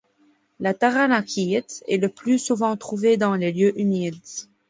[0.59, 4.15] La taranakite est le plus souvent trouvée dans les lieux humides.